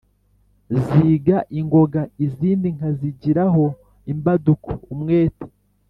[0.83, 3.65] Ziga ingoga: Izindi nka zigiraho
[4.11, 5.45] imbaduko, umwete